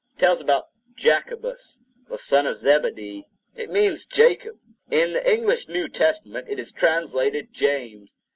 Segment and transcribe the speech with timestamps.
[0.15, 3.27] It tells about Jacobus, the son of Zebedee.
[3.55, 4.57] It means Jacob.
[4.89, 8.17] In the English New Testament it is translated James.